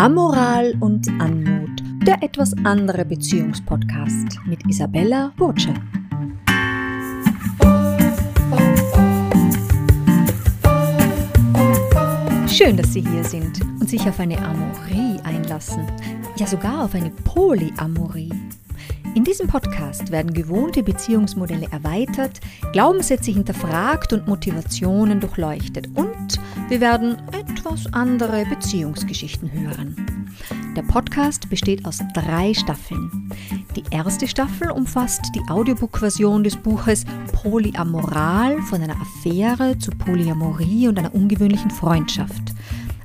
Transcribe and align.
Amoral 0.00 0.74
und 0.80 1.06
Anmut, 1.20 1.82
der 2.06 2.22
etwas 2.22 2.54
andere 2.64 3.04
Beziehungspodcast 3.04 4.38
mit 4.46 4.66
Isabella 4.66 5.30
Burtsche. 5.36 5.74
Schön, 12.48 12.78
dass 12.78 12.94
Sie 12.94 13.02
hier 13.02 13.24
sind 13.24 13.60
und 13.78 13.90
sich 13.90 14.00
auf 14.08 14.18
eine 14.18 14.38
Amorie 14.38 15.20
einlassen. 15.22 15.86
Ja, 16.36 16.46
sogar 16.46 16.84
auf 16.84 16.94
eine 16.94 17.10
Polyamorie. 17.10 18.32
In 19.14 19.24
diesem 19.24 19.48
Podcast 19.48 20.12
werden 20.12 20.32
gewohnte 20.32 20.84
Beziehungsmodelle 20.84 21.66
erweitert, 21.72 22.40
Glaubenssätze 22.72 23.32
hinterfragt 23.32 24.12
und 24.12 24.28
Motivationen 24.28 25.18
durchleuchtet 25.18 25.88
und 25.96 26.38
wir 26.68 26.80
werden 26.80 27.16
etwas 27.32 27.92
andere 27.92 28.46
Beziehungsgeschichten 28.46 29.50
hören. 29.50 29.96
Der 30.76 30.82
Podcast 30.82 31.50
besteht 31.50 31.84
aus 31.84 31.98
drei 32.14 32.54
Staffeln. 32.54 33.32
Die 33.74 33.82
erste 33.90 34.28
Staffel 34.28 34.70
umfasst 34.70 35.22
die 35.34 35.42
Audiobook-Version 35.50 36.44
des 36.44 36.56
Buches 36.56 37.04
Polyamoral 37.32 38.62
von 38.62 38.80
einer 38.80 38.96
Affäre 39.00 39.76
zu 39.78 39.90
Polyamorie 39.90 40.86
und 40.86 40.98
einer 40.98 41.14
ungewöhnlichen 41.14 41.70
Freundschaft. 41.70 42.54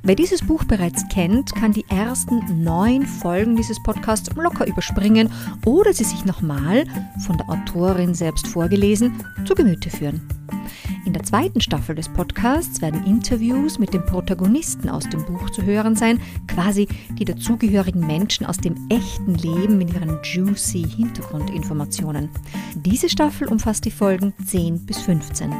Wer 0.06 0.14
dieses 0.14 0.46
Buch 0.46 0.62
bereits 0.62 1.02
kennt, 1.08 1.52
kann 1.56 1.72
die 1.72 1.84
ersten 1.88 2.62
neun 2.62 3.04
Folgen 3.04 3.56
dieses 3.56 3.82
Podcasts 3.82 4.30
locker 4.36 4.64
überspringen 4.64 5.32
oder 5.64 5.92
sie 5.92 6.04
sich 6.04 6.24
nochmal, 6.24 6.84
von 7.26 7.36
der 7.36 7.50
Autorin 7.50 8.14
selbst 8.14 8.46
vorgelesen, 8.46 9.20
zu 9.44 9.56
Gemüte 9.56 9.90
führen. 9.90 10.20
In 11.06 11.12
der 11.12 11.22
zweiten 11.22 11.60
Staffel 11.60 11.94
des 11.94 12.08
Podcasts 12.08 12.82
werden 12.82 13.06
Interviews 13.06 13.78
mit 13.78 13.94
den 13.94 14.04
Protagonisten 14.04 14.88
aus 14.88 15.08
dem 15.08 15.24
Buch 15.24 15.50
zu 15.50 15.62
hören 15.62 15.94
sein, 15.94 16.20
quasi 16.48 16.88
die 17.12 17.24
dazugehörigen 17.24 18.04
Menschen 18.04 18.44
aus 18.44 18.56
dem 18.56 18.74
echten 18.88 19.36
Leben 19.36 19.78
mit 19.78 19.94
ihren 19.94 20.18
juicy 20.24 20.82
Hintergrundinformationen. 20.82 22.28
Diese 22.74 23.08
Staffel 23.08 23.46
umfasst 23.46 23.84
die 23.84 23.92
Folgen 23.92 24.34
10 24.44 24.84
bis 24.84 24.98
15. 25.02 25.54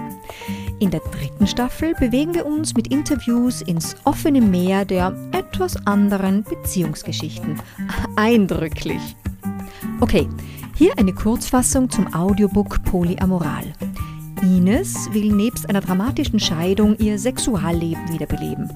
In 0.80 0.91
der 0.91 1.00
dritten 1.00 1.47
Staffel 1.47 1.94
bewegen 1.94 2.34
wir 2.34 2.44
uns 2.44 2.74
mit 2.74 2.89
Interviews 2.89 3.62
ins 3.62 3.94
offene 4.02 4.41
Meer 4.41 4.84
der 4.84 5.14
etwas 5.30 5.77
anderen 5.86 6.42
Beziehungsgeschichten. 6.42 7.62
Eindrücklich. 8.17 9.14
Okay, 10.00 10.28
hier 10.74 10.98
eine 10.98 11.14
Kurzfassung 11.14 11.89
zum 11.89 12.12
Audiobook 12.12 12.83
Polyamoral. 12.83 13.72
Ines 14.47 15.12
will 15.12 15.33
nebst 15.33 15.69
einer 15.69 15.80
dramatischen 15.80 16.39
Scheidung 16.39 16.97
ihr 16.98 17.19
Sexualleben 17.19 18.12
wiederbeleben. 18.12 18.70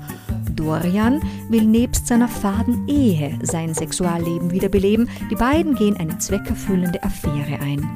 Dorian 0.57 1.23
will 1.49 1.65
nebst 1.65 2.09
seiner 2.09 2.27
faden 2.27 2.89
Ehe 2.89 3.39
sein 3.43 3.73
Sexualleben 3.73 4.51
wiederbeleben. 4.51 5.09
Die 5.31 5.37
beiden 5.37 5.77
gehen 5.77 5.97
eine 5.97 6.19
zweckerfüllende 6.19 7.01
Affäre 7.05 7.61
ein. 7.61 7.89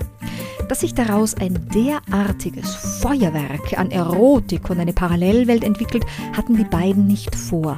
Dass 0.69 0.81
sich 0.81 0.95
daraus 0.95 1.35
ein 1.35 1.69
derartiges 1.75 2.75
Feuerwerk 3.03 3.77
an 3.77 3.91
Erotik 3.91 4.71
und 4.71 4.79
eine 4.79 4.93
Parallelwelt 4.93 5.65
entwickelt, 5.65 6.07
hatten 6.33 6.57
die 6.57 6.65
beiden 6.65 7.09
nicht 7.09 7.35
vor. 7.35 7.77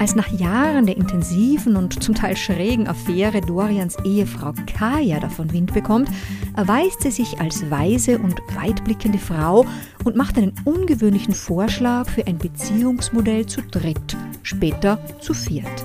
Als 0.00 0.14
nach 0.14 0.28
Jahren 0.28 0.86
der 0.86 0.96
intensiven 0.96 1.74
und 1.74 2.02
zum 2.02 2.14
Teil 2.14 2.36
schrägen 2.36 2.86
Affäre 2.86 3.40
Dorians 3.40 3.96
Ehefrau 4.04 4.52
Kaya 4.66 5.18
davon 5.18 5.52
Wind 5.52 5.74
bekommt, 5.74 6.08
erweist 6.56 7.02
sie 7.02 7.10
sich 7.10 7.40
als 7.40 7.68
weise 7.68 8.18
und 8.18 8.40
weitblickende 8.54 9.18
Frau 9.18 9.66
und 10.04 10.14
macht 10.14 10.38
einen 10.38 10.52
ungewöhnlichen 10.64 11.34
Vorschlag 11.34 12.08
für 12.08 12.26
ein 12.28 12.38
Beziehungsmodell 12.38 13.46
zu 13.46 13.60
dritt, 13.62 14.16
später 14.44 15.00
zu 15.20 15.34
viert. 15.34 15.84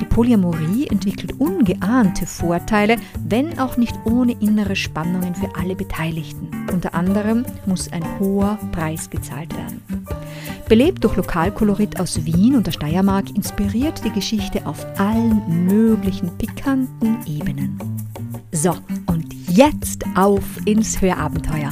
Die 0.00 0.06
Polyamorie 0.06 0.86
entwickelt 0.88 1.38
ungeahnte 1.38 2.26
Vorteile, 2.26 2.96
wenn 3.26 3.58
auch 3.58 3.76
nicht 3.76 3.94
ohne 4.04 4.32
innere 4.40 4.76
Spannungen 4.76 5.34
für 5.34 5.54
alle 5.56 5.76
Beteiligten. 5.76 6.48
Unter 6.72 6.94
anderem 6.94 7.44
muss 7.66 7.92
ein 7.92 8.04
hoher 8.18 8.58
Preis 8.72 9.10
gezahlt 9.10 9.54
werden. 9.54 9.65
Belebt 10.68 11.04
durch 11.04 11.16
Lokalkolorit 11.16 12.00
aus 12.00 12.24
Wien 12.24 12.56
und 12.56 12.66
der 12.66 12.72
Steiermark 12.72 13.30
inspiriert 13.30 14.02
die 14.04 14.10
Geschichte 14.10 14.66
auf 14.66 14.84
allen 14.98 15.66
möglichen 15.66 16.36
pikanten 16.38 17.18
Ebenen. 17.26 17.78
So, 18.50 18.74
und 19.06 19.32
jetzt 19.48 20.04
auf 20.16 20.42
ins 20.64 21.00
Hörabenteuer. 21.00 21.70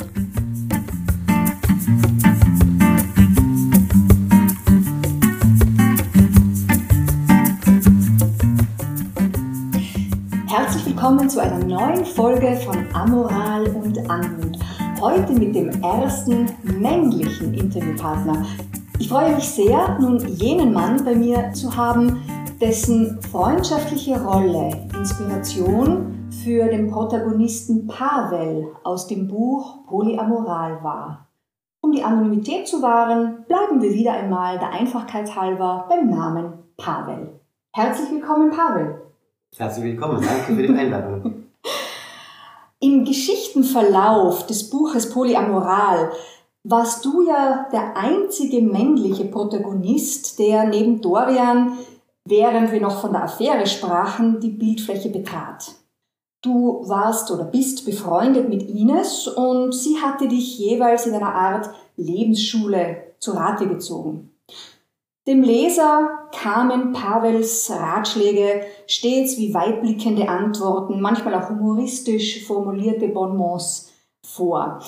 willkommen 11.04 11.28
zu 11.28 11.38
einer 11.38 11.59
neuen 11.59 12.03
Folge 12.03 12.56
von 12.65 12.87
Amoral 12.94 13.66
und 13.66 13.99
Anmut. 14.09 14.59
Heute 14.99 15.34
mit 15.34 15.54
dem 15.54 15.69
ersten 15.83 16.47
männlichen 16.62 17.53
Interviewpartner. 17.53 18.47
Ich 19.00 19.09
freue 19.09 19.34
mich 19.34 19.49
sehr, 19.49 19.99
nun 19.99 20.19
jenen 20.28 20.72
Mann 20.72 21.05
bei 21.05 21.16
mir 21.16 21.53
zu 21.53 21.77
haben, 21.77 22.22
dessen 22.60 23.21
freundschaftliche 23.22 24.22
Rolle 24.22 24.71
Inspiration 24.97 26.31
für 26.44 26.69
den 26.69 26.91
Protagonisten 26.91 27.88
Pavel 27.88 28.69
aus 28.84 29.09
dem 29.09 29.27
Buch 29.27 29.84
Polyamoral 29.88 30.83
war. 30.84 31.28
Um 31.81 31.91
die 31.91 32.04
Anonymität 32.04 32.69
zu 32.69 32.83
wahren, 32.83 33.44
bleiben 33.49 33.83
wir 33.83 33.93
wieder 33.93 34.12
einmal 34.12 34.60
der 34.60 34.71
Einfachkeit 34.71 35.34
halber 35.34 35.87
beim 35.88 36.09
Namen 36.09 36.53
Pavel. 36.77 37.41
Herzlich 37.72 38.12
willkommen, 38.12 38.53
Pavel. 38.53 39.03
Herzlich 39.56 39.84
willkommen, 39.84 40.22
danke 40.25 40.54
für 40.54 40.66
die 40.66 40.78
Einladung. 40.78 41.44
Im 42.78 43.04
Geschichtenverlauf 43.04 44.47
des 44.47 44.71
Buches 44.71 45.10
Polyamoral 45.10 46.12
warst 46.65 47.05
du 47.05 47.27
ja 47.27 47.69
der 47.71 47.97
einzige 47.97 48.63
männliche 48.63 49.27
Protagonist, 49.27 50.39
der 50.39 50.65
neben 50.65 51.01
Dorian, 51.01 51.79
während 52.25 52.73
wir 52.73 52.81
noch 52.81 53.01
von 53.01 53.13
der 53.13 53.25
Affäre 53.25 53.67
sprachen, 53.67 54.41
die 54.41 54.51
Bildfläche 54.51 55.11
betrat. 55.11 55.75
Du 56.43 56.83
warst 56.87 57.31
oder 57.31 57.45
bist 57.45 57.85
befreundet 57.85 58.49
mit 58.49 58.63
Ines 58.69 59.29
und 59.29 59.73
sie 59.73 59.99
hatte 60.01 60.27
dich 60.29 60.59
jeweils 60.59 61.07
in 61.07 61.15
einer 61.15 61.35
Art 61.35 61.71
Lebensschule 61.97 63.15
zu 63.19 63.33
Rate 63.33 63.67
gezogen. 63.69 64.31
Dem 65.27 65.43
Leser 65.43 66.29
kamen 66.33 66.93
Pavels 66.93 67.71
Ratschläge 67.71 68.63
stets 68.87 69.39
wie 69.39 69.55
weitblickende 69.55 70.29
Antworten, 70.29 71.01
manchmal 71.01 71.35
auch 71.35 71.49
humoristisch 71.49 72.47
formulierte 72.47 73.09
Bonbons 73.09 73.91
vor. 74.27 74.81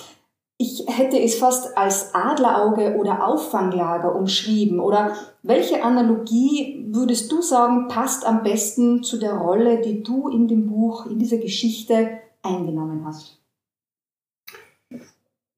Ich 0.59 0.85
hätte 0.89 1.21
es 1.21 1.37
fast 1.37 1.77
als 1.77 2.15
Adlerauge 2.15 2.97
oder 2.97 3.27
Auffanglager 3.27 4.15
umschrieben. 4.15 4.81
Oder 4.81 5.15
welche 5.43 5.85
Analogie 5.85 6.87
würdest 6.89 7.31
du 7.31 7.43
sagen, 7.43 7.89
passt 7.89 8.27
am 8.27 8.43
besten 8.43 9.03
zu 9.03 9.19
der 9.19 9.35
Rolle, 9.35 9.83
die 9.83 10.03
du 10.03 10.29
in 10.29 10.49
dem 10.49 10.67
Buch, 10.67 11.07
in 11.07 11.19
dieser 11.19 11.37
Geschichte 11.37 12.21
eingenommen 12.43 13.05
hast? 13.05 13.39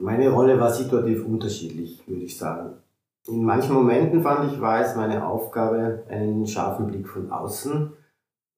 Meine 0.00 0.30
Rolle 0.30 0.58
war 0.58 0.72
situativ 0.72 1.24
unterschiedlich, 1.24 2.02
würde 2.06 2.24
ich 2.24 2.36
sagen. 2.36 2.74
In 3.26 3.44
manchen 3.44 3.74
Momenten 3.74 4.22
fand 4.22 4.52
ich, 4.52 4.60
war 4.60 4.80
es 4.80 4.96
meine 4.96 5.26
Aufgabe, 5.26 6.04
einen 6.08 6.46
scharfen 6.46 6.86
Blick 6.86 7.08
von 7.08 7.30
außen 7.30 7.92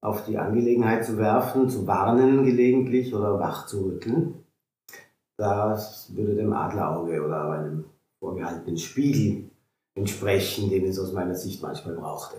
auf 0.02 0.24
die 0.24 0.38
Angelegenheit 0.38 1.04
zu 1.04 1.18
werfen, 1.18 1.68
zu 1.68 1.86
warnen 1.86 2.44
gelegentlich 2.44 3.14
oder 3.14 3.38
wach 3.38 3.66
zu 3.66 3.84
rütteln. 3.84 4.44
Das 5.40 6.14
würde 6.14 6.34
dem 6.34 6.52
Adlerauge 6.52 7.24
oder 7.24 7.50
einem 7.52 7.86
vorgehaltenen 8.18 8.76
Spiegel 8.76 9.48
entsprechen, 9.94 10.68
den 10.68 10.84
es 10.84 10.98
aus 10.98 11.14
meiner 11.14 11.34
Sicht 11.34 11.62
manchmal 11.62 11.94
brauchte. 11.94 12.36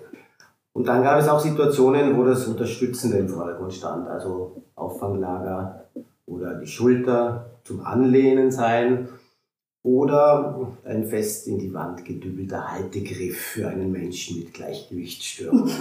Und 0.73 0.85
dann 0.85 1.01
gab 1.01 1.19
es 1.19 1.27
auch 1.27 1.39
Situationen, 1.39 2.15
wo 2.15 2.23
das 2.23 2.45
Unterstützende 2.45 3.17
im 3.17 3.27
Vordergrund 3.27 3.73
stand, 3.73 4.07
also 4.07 4.61
Auffanglager 4.75 5.85
oder 6.27 6.59
die 6.59 6.67
Schulter 6.67 7.49
zum 7.63 7.83
Anlehnen 7.83 8.51
sein 8.51 9.09
oder 9.81 10.77
ein 10.85 11.05
fest 11.05 11.47
in 11.47 11.57
die 11.57 11.73
Wand 11.73 12.05
gedübelter 12.05 12.71
Haltegriff 12.71 13.35
für 13.35 13.67
einen 13.67 13.91
Menschen 13.91 14.37
mit 14.37 14.53
Gleichgewichtsstörungen. 14.53 15.73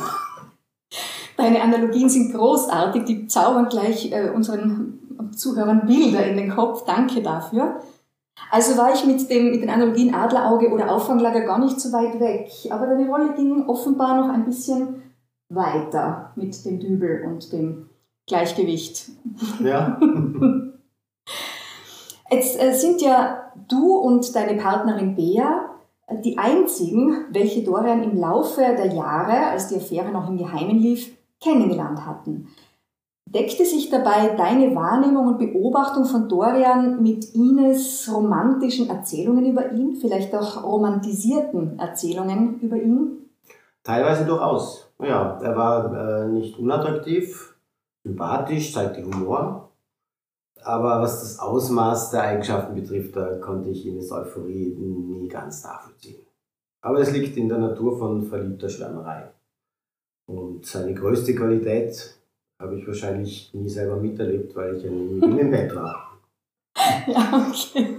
Deine 1.41 1.63
Analogien 1.63 2.11
sind 2.11 2.35
großartig, 2.35 3.05
die 3.05 3.27
zaubern 3.27 3.71
gleich 3.71 4.13
äh, 4.13 4.29
unseren 4.29 5.31
Zuhörern 5.35 5.87
Bilder 5.87 6.27
in 6.27 6.37
den 6.37 6.51
Kopf. 6.51 6.85
Danke 6.85 7.23
dafür. 7.23 7.81
Also 8.51 8.77
war 8.77 8.93
ich 8.93 9.07
mit, 9.07 9.31
dem, 9.31 9.51
mit 9.51 9.63
den 9.63 9.71
Analogien 9.71 10.15
Adlerauge 10.15 10.71
oder 10.71 10.93
Auffanglager 10.93 11.41
gar 11.41 11.59
nicht 11.59 11.81
so 11.81 11.93
weit 11.93 12.21
weg. 12.21 12.51
Aber 12.71 12.87
deine 12.87 13.09
Rolle 13.09 13.33
ging 13.35 13.67
offenbar 13.67 14.21
noch 14.21 14.29
ein 14.29 14.45
bisschen 14.45 15.03
weiter 15.49 16.33
mit 16.37 16.63
dem 16.67 16.79
Dübel 16.79 17.25
und 17.27 17.51
dem 17.55 17.89
Gleichgewicht. 18.27 19.09
Ja. 19.65 19.99
Jetzt 22.31 22.63
äh, 22.63 22.75
sind 22.75 23.01
ja 23.01 23.51
du 23.67 23.97
und 23.97 24.37
deine 24.37 24.61
Partnerin 24.61 25.17
Bea 25.17 25.71
die 26.23 26.37
einzigen, 26.37 27.25
welche 27.31 27.63
Dorian 27.63 28.03
im 28.03 28.19
Laufe 28.19 28.61
der 28.61 28.93
Jahre, 28.93 29.47
als 29.47 29.69
die 29.69 29.77
Affäre 29.77 30.11
noch 30.11 30.29
im 30.29 30.37
Geheimen 30.37 30.79
lief, 30.79 31.17
kennengelernt 31.41 32.07
hatten. 32.07 32.49
Deckte 33.27 33.65
sich 33.65 33.91
dabei 33.91 34.35
deine 34.37 34.75
Wahrnehmung 34.75 35.29
und 35.29 35.39
Beobachtung 35.39 36.05
von 36.05 36.29
Dorian 36.29 37.01
mit 37.01 37.33
Ines 37.35 38.11
romantischen 38.13 38.89
Erzählungen 38.89 39.47
über 39.47 39.71
ihn, 39.71 39.95
vielleicht 39.95 40.35
auch 40.35 40.65
romantisierten 40.65 41.79
Erzählungen 41.79 42.59
über 42.61 42.77
ihn? 42.77 43.31
Teilweise 43.85 44.25
durchaus. 44.25 44.93
Ja, 45.01 45.39
er 45.41 45.57
war 45.57 46.25
äh, 46.25 46.29
nicht 46.29 46.59
unattraktiv, 46.59 47.57
sympathisch, 48.03 48.75
zeigte 48.75 49.05
Humor. 49.05 49.71
Aber 50.63 51.01
was 51.01 51.21
das 51.21 51.39
Ausmaß 51.39 52.11
der 52.11 52.23
Eigenschaften 52.23 52.75
betrifft, 52.75 53.17
da 53.17 53.37
konnte 53.37 53.71
ich 53.71 53.87
Ines 53.87 54.11
Euphorie 54.11 54.77
nie 54.77 55.29
ganz 55.29 55.65
nachvollziehen. 55.65 56.27
Aber 56.83 56.99
es 56.99 57.13
liegt 57.13 57.37
in 57.37 57.49
der 57.49 57.59
Natur 57.59 57.99
von 57.99 58.23
verliebter 58.25 58.69
Schwärmerei. 58.69 59.31
Und 60.31 60.65
seine 60.65 60.95
größte 60.95 61.35
Qualität 61.35 62.15
habe 62.61 62.79
ich 62.79 62.87
wahrscheinlich 62.87 63.51
nie 63.53 63.69
selber 63.69 63.97
miterlebt, 63.97 64.55
weil 64.55 64.77
ich 64.77 64.85
im 64.85 65.51
Bett 65.51 65.75
war. 65.75 66.07
Ja, 67.07 67.47
okay. 67.51 67.97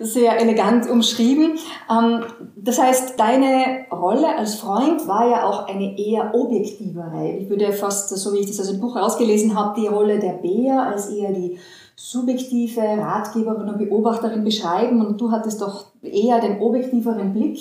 Sehr 0.00 0.40
elegant 0.40 0.88
umschrieben. 0.88 1.58
Ähm, 1.90 2.24
das 2.56 2.80
heißt, 2.80 3.18
deine 3.18 3.86
Rolle 3.90 4.36
als 4.36 4.56
Freund 4.56 5.06
war 5.06 5.28
ja 5.28 5.44
auch 5.44 5.66
eine 5.66 5.98
eher 5.98 6.34
objektivere. 6.34 7.36
Ich 7.38 7.48
würde 7.48 7.72
fast, 7.72 8.10
so 8.10 8.32
wie 8.32 8.40
ich 8.40 8.46
das 8.46 8.60
aus 8.60 8.70
dem 8.70 8.80
Buch 8.80 8.96
rausgelesen 8.96 9.56
habe, 9.56 9.80
die 9.80 9.86
Rolle 9.86 10.18
der 10.18 10.34
Bea 10.34 10.90
als 10.90 11.08
eher 11.08 11.32
die 11.32 11.58
subjektive 11.96 12.80
Ratgeberin 12.80 13.68
und 13.68 13.78
Beobachterin 13.78 14.44
beschreiben 14.44 15.04
und 15.04 15.20
du 15.20 15.30
hattest 15.30 15.62
doch 15.62 15.86
eher 16.02 16.40
den 16.40 16.60
objektiveren 16.60 17.32
Blick. 17.32 17.58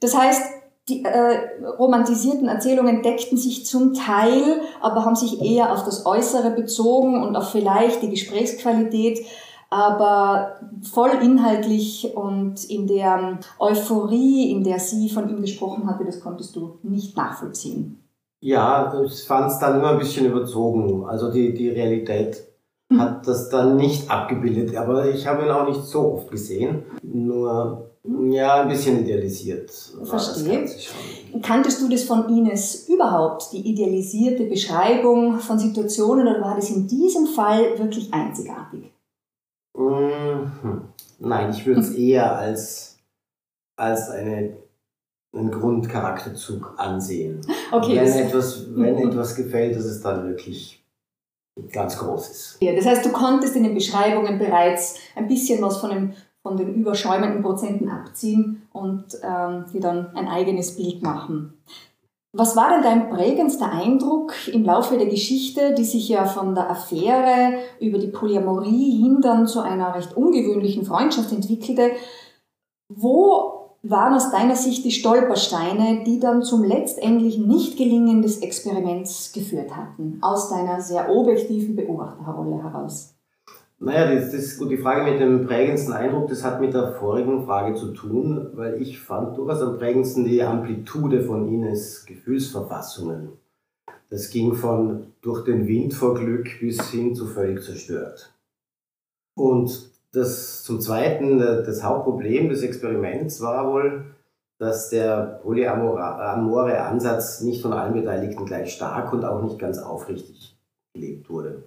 Das 0.00 0.16
heißt, 0.16 0.59
die 0.88 1.04
äh, 1.04 1.64
romantisierten 1.78 2.48
Erzählungen 2.48 3.02
deckten 3.02 3.38
sich 3.38 3.66
zum 3.66 3.94
Teil, 3.94 4.60
aber 4.80 5.04
haben 5.04 5.16
sich 5.16 5.40
eher 5.40 5.72
auf 5.72 5.84
das 5.84 6.06
Äußere 6.06 6.50
bezogen 6.50 7.22
und 7.22 7.36
auf 7.36 7.50
vielleicht 7.50 8.02
die 8.02 8.10
Gesprächsqualität, 8.10 9.24
aber 9.70 10.56
voll 10.82 11.10
inhaltlich 11.22 12.12
und 12.16 12.64
in 12.64 12.88
der 12.88 13.38
Euphorie, 13.60 14.50
in 14.50 14.64
der 14.64 14.80
sie 14.80 15.08
von 15.08 15.28
ihm 15.28 15.40
gesprochen 15.40 15.88
hatte, 15.88 16.04
das 16.04 16.20
konntest 16.20 16.56
du 16.56 16.78
nicht 16.82 17.16
nachvollziehen. 17.16 18.02
Ja, 18.40 18.92
ich 19.04 19.24
fand 19.24 19.52
es 19.52 19.58
dann 19.58 19.78
immer 19.78 19.90
ein 19.90 19.98
bisschen 19.98 20.26
überzogen. 20.26 21.04
Also 21.06 21.30
die, 21.30 21.54
die 21.54 21.68
Realität. 21.68 22.49
Hat 22.98 23.26
das 23.26 23.48
dann 23.48 23.76
nicht 23.76 24.10
abgebildet, 24.10 24.76
aber 24.76 25.08
ich 25.08 25.26
habe 25.26 25.44
ihn 25.44 25.50
auch 25.50 25.68
nicht 25.68 25.82
so 25.82 26.14
oft 26.14 26.30
gesehen. 26.30 26.82
Nur 27.02 27.90
ja, 28.30 28.62
ein 28.62 28.68
bisschen 28.68 29.02
idealisiert. 29.02 29.70
Verstehe. 30.04 30.66
Kanntest 31.42 31.82
du 31.82 31.88
das 31.88 32.04
von 32.04 32.28
Ines 32.28 32.88
überhaupt, 32.88 33.52
die 33.52 33.68
idealisierte 33.68 34.44
Beschreibung 34.44 35.38
von 35.38 35.58
Situationen, 35.58 36.26
oder 36.26 36.40
war 36.40 36.56
das 36.56 36.70
in 36.70 36.88
diesem 36.88 37.26
Fall 37.26 37.78
wirklich 37.78 38.12
einzigartig? 38.12 38.90
Mhm. 39.76 40.50
Nein, 41.18 41.50
ich 41.50 41.66
würde 41.66 41.80
es 41.80 41.90
eher 41.90 42.36
als, 42.38 42.98
als 43.76 44.08
eine, 44.08 44.56
einen 45.34 45.50
Grundcharakterzug 45.50 46.74
ansehen. 46.78 47.42
Okay, 47.70 47.96
wenn 47.96 48.26
etwas, 48.26 48.66
wenn 48.74 48.96
mhm. 48.96 49.10
etwas 49.10 49.36
gefällt, 49.36 49.76
dass 49.76 49.84
es 49.84 50.00
dann 50.00 50.26
wirklich 50.26 50.79
ganz 51.72 51.98
groß 51.98 52.28
ist. 52.28 52.56
Ja, 52.60 52.74
das 52.74 52.86
heißt, 52.86 53.04
du 53.04 53.12
konntest 53.12 53.56
in 53.56 53.64
den 53.64 53.74
Beschreibungen 53.74 54.38
bereits 54.38 54.96
ein 55.14 55.28
bisschen 55.28 55.62
was 55.62 55.78
von 55.78 55.90
dem 55.90 56.12
von 56.42 56.56
den 56.56 56.74
überschäumenden 56.74 57.42
Prozenten 57.42 57.90
abziehen 57.90 58.62
und 58.72 59.18
ähm, 59.22 59.66
die 59.72 59.80
dann 59.80 60.16
ein 60.16 60.26
eigenes 60.26 60.76
Bild 60.76 61.02
machen. 61.02 61.52
Was 62.32 62.56
war 62.56 62.70
denn 62.70 62.82
dein 62.82 63.10
prägendster 63.10 63.72
Eindruck 63.72 64.34
im 64.48 64.64
Laufe 64.64 64.96
der 64.96 65.08
Geschichte, 65.08 65.74
die 65.74 65.84
sich 65.84 66.08
ja 66.08 66.24
von 66.24 66.54
der 66.54 66.70
Affäre 66.70 67.58
über 67.80 67.98
die 67.98 68.06
Polyamorie 68.06 69.02
hin 69.02 69.18
dann 69.20 69.48
zu 69.48 69.60
einer 69.60 69.94
recht 69.94 70.16
ungewöhnlichen 70.16 70.86
Freundschaft 70.86 71.32
entwickelte? 71.32 71.90
Wo 72.88 73.49
waren 73.82 74.14
aus 74.14 74.30
deiner 74.30 74.56
Sicht 74.56 74.84
die 74.84 74.90
Stolpersteine, 74.90 76.04
die 76.04 76.20
dann 76.20 76.42
zum 76.42 76.64
letztendlichen 76.64 77.48
Nichtgelingen 77.48 78.22
des 78.22 78.42
Experiments 78.42 79.32
geführt 79.32 79.74
hatten, 79.74 80.18
aus 80.20 80.50
deiner 80.50 80.80
sehr 80.80 81.10
objektiven 81.10 81.76
Beobachterrolle 81.76 82.62
heraus? 82.62 83.14
Naja, 83.82 84.14
das, 84.14 84.34
ist 84.34 84.58
gut. 84.58 84.70
Die 84.70 84.76
Frage 84.76 85.10
mit 85.10 85.20
dem 85.20 85.46
prägendsten 85.46 85.94
Eindruck, 85.94 86.28
das 86.28 86.44
hat 86.44 86.60
mit 86.60 86.74
der 86.74 86.92
vorigen 86.92 87.46
Frage 87.46 87.74
zu 87.74 87.92
tun, 87.92 88.50
weil 88.52 88.80
ich 88.82 89.00
fand 89.00 89.38
durchaus 89.38 89.62
am 89.62 89.78
prägendsten 89.78 90.24
die 90.24 90.42
Amplitude 90.42 91.22
von 91.22 91.48
Ines 91.48 92.04
Gefühlsverfassungen. 92.04 93.30
Das 94.10 94.28
ging 94.28 94.52
von 94.52 95.06
durch 95.22 95.44
den 95.44 95.66
Wind 95.66 95.94
vor 95.94 96.14
Glück 96.14 96.60
bis 96.60 96.90
hin 96.90 97.14
zu 97.14 97.26
völlig 97.26 97.62
zerstört. 97.62 98.34
Und 99.34 99.89
das 100.12 100.62
zum 100.64 100.80
Zweiten, 100.80 101.38
das 101.38 101.82
Hauptproblem 101.82 102.48
des 102.48 102.62
Experiments 102.62 103.40
war 103.40 103.72
wohl, 103.72 104.04
dass 104.58 104.90
der 104.90 105.40
polyamore 105.42 106.80
Ansatz 106.80 107.40
nicht 107.40 107.62
von 107.62 107.72
allen 107.72 107.94
Beteiligten 107.94 108.44
gleich 108.44 108.74
stark 108.74 109.12
und 109.12 109.24
auch 109.24 109.42
nicht 109.42 109.58
ganz 109.58 109.78
aufrichtig 109.78 110.58
gelebt 110.92 111.30
wurde. 111.30 111.64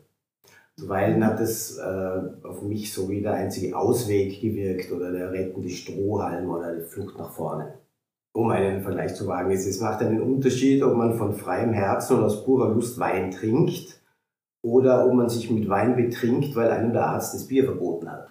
Zuweilen 0.77 1.25
hat 1.25 1.39
es 1.39 1.77
äh, 1.77 2.21
auf 2.43 2.61
mich 2.63 2.93
so 2.93 3.09
wie 3.09 3.21
der 3.21 3.33
einzige 3.33 3.77
Ausweg 3.77 4.41
gewirkt 4.41 4.91
oder 4.91 5.11
der 5.11 5.31
rettende 5.31 5.69
Strohhalm 5.69 6.49
oder 6.49 6.75
die 6.75 6.83
Flucht 6.83 7.17
nach 7.17 7.31
vorne. 7.31 7.75
Um 8.35 8.49
einen 8.49 8.81
Vergleich 8.81 9.13
zu 9.13 9.27
wagen, 9.27 9.51
es 9.51 9.79
macht 9.79 10.01
einen 10.01 10.21
Unterschied, 10.21 10.81
ob 10.81 10.95
man 10.95 11.15
von 11.15 11.35
freiem 11.35 11.73
Herzen 11.73 12.17
und 12.17 12.23
aus 12.23 12.43
purer 12.43 12.69
Lust 12.69 12.99
Wein 12.99 13.29
trinkt 13.29 14.02
oder 14.63 15.05
ob 15.05 15.13
man 15.13 15.29
sich 15.29 15.51
mit 15.51 15.69
Wein 15.69 15.95
betrinkt, 15.95 16.55
weil 16.55 16.71
einem 16.71 16.93
der 16.93 17.05
Arzt 17.07 17.35
das 17.35 17.47
Bier 17.47 17.65
verboten 17.65 18.09
hat. 18.09 18.29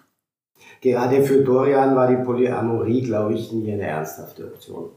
Gerade 0.81 1.23
für 1.23 1.43
Dorian 1.43 1.95
war 1.95 2.07
die 2.09 2.23
Polyamorie, 2.23 3.03
glaube 3.03 3.35
ich, 3.35 3.53
nie 3.53 3.71
eine 3.71 3.83
ernsthafte 3.83 4.45
Option. 4.45 4.89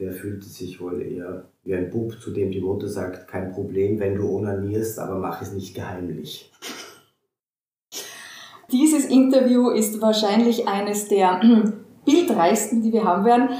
Der 0.00 0.12
fühlte 0.12 0.46
sich 0.46 0.80
wohl 0.80 1.02
eher 1.02 1.44
wie 1.64 1.74
ein 1.74 1.90
Bub, 1.90 2.20
zu 2.20 2.30
dem 2.30 2.50
die 2.50 2.60
Mutter 2.60 2.88
sagt, 2.88 3.28
kein 3.28 3.52
Problem, 3.52 3.98
wenn 4.00 4.16
du 4.16 4.28
onanierst, 4.28 4.98
aber 4.98 5.18
mach 5.18 5.42
es 5.42 5.52
nicht 5.52 5.74
geheimlich. 5.74 6.52
Dieses 8.72 9.06
Interview 9.06 9.70
ist 9.70 10.00
wahrscheinlich 10.00 10.66
eines 10.68 11.08
der 11.08 11.40
bildreichsten, 12.04 12.82
die 12.82 12.92
wir 12.92 13.04
haben 13.04 13.24
werden. 13.24 13.50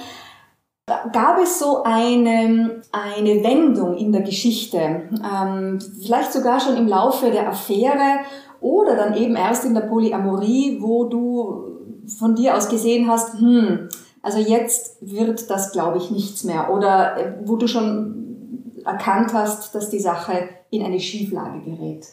Gab 1.13 1.39
es 1.43 1.59
so 1.59 1.83
eine, 1.83 2.83
eine 2.93 3.45
Wendung 3.45 3.97
in 3.97 4.13
der 4.13 4.23
Geschichte, 4.23 4.79
ähm, 4.79 5.79
vielleicht 6.03 6.33
sogar 6.33 6.61
schon 6.61 6.77
im 6.77 6.89
Laufe 6.89 7.31
der 7.31 7.49
Affäre 7.49 8.21
oder 8.61 8.97
dann 8.97 9.15
eben 9.15 9.37
erst 9.37 9.65
in 9.65 9.75
der 9.75 9.83
Polyamorie, 9.83 10.79
wo 10.81 11.05
du 11.05 11.75
von 12.19 12.35
dir 12.35 12.57
aus 12.57 12.69
gesehen 12.69 13.09
hast, 13.09 13.39
hm, 13.39 13.89
also 14.23 14.39
jetzt 14.39 14.97
wird 15.01 15.51
das, 15.51 15.73
glaube 15.73 15.99
ich, 15.99 16.11
nichts 16.11 16.45
mehr. 16.45 16.73
Oder 16.73 17.17
äh, 17.19 17.35
wo 17.45 17.57
du 17.57 17.67
schon 17.67 18.83
erkannt 18.85 19.35
hast, 19.35 19.75
dass 19.75 19.91
die 19.91 20.01
Sache 20.01 20.49
in 20.71 20.83
eine 20.83 20.99
Schieflage 20.99 21.61
gerät. 21.61 22.07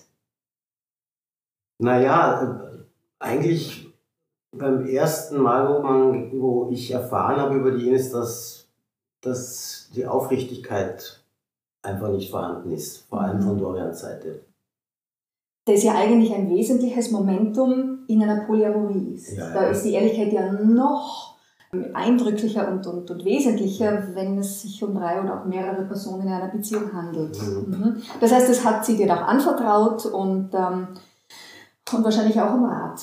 Naja, 1.80 2.70
eigentlich 3.20 3.88
beim 4.52 4.86
ersten 4.86 5.42
Mal, 5.42 5.68
wo, 5.70 5.82
man, 5.82 6.32
wo 6.40 6.70
ich 6.70 6.92
erfahren 6.92 7.38
habe 7.40 7.56
über 7.56 7.72
die 7.72 7.88
Ines, 7.88 8.12
dass, 8.12 8.61
dass 9.22 9.90
die 9.96 10.06
Aufrichtigkeit 10.06 11.22
einfach 11.84 12.10
nicht 12.10 12.32
vorhanden 12.32 12.72
ist, 12.72 13.06
vor 13.10 13.22
allem 13.22 13.42
von 13.42 13.58
Dorians 13.58 14.02
Seite. 14.02 14.42
Das 15.66 15.84
ja 15.84 15.94
eigentlich 15.96 16.34
ein 16.34 16.50
wesentliches 16.50 17.12
Momentum 17.12 18.00
in 18.08 18.24
einer 18.24 18.46
Polyamorie 18.46 19.14
ist. 19.14 19.38
Ja, 19.38 19.54
da 19.54 19.64
ja. 19.64 19.70
ist 19.70 19.84
die 19.84 19.94
Ehrlichkeit 19.94 20.34
ja 20.34 20.52
noch 20.52 21.36
eindrücklicher 21.94 22.70
und, 22.70 22.86
und, 22.86 23.10
und 23.10 23.24
wesentlicher, 23.24 24.10
wenn 24.14 24.38
es 24.38 24.64
sich 24.64 24.84
um 24.84 24.94
drei 24.94 25.22
oder 25.22 25.40
auch 25.40 25.46
mehrere 25.46 25.86
Personen 25.86 26.24
in 26.24 26.34
einer 26.34 26.50
Beziehung 26.50 26.92
handelt. 26.92 27.38
Mhm. 27.42 27.70
mhm. 27.70 28.02
Das 28.20 28.32
heißt, 28.32 28.50
das 28.50 28.66
hat 28.66 28.86
sie 28.86 28.98
dir 28.98 29.14
auch 29.14 29.22
anvertraut 29.22 30.06
und 30.08 30.50
ähm, 30.54 30.88
und 31.94 32.04
wahrscheinlich 32.04 32.40
auch 32.40 32.54
um 32.54 32.66
Rat 32.66 33.02